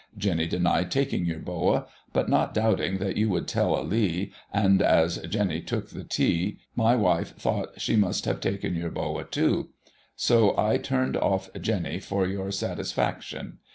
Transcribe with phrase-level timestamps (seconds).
[0.17, 4.81] Jenny denied taking your Bowa; but not doubting that you would tell a lee, and
[4.81, 9.69] as Jenny tuke the tea, my wife thocht she must have taken your Bowa too,
[10.15, 13.59] so I turned off Jeny for your satisfaction.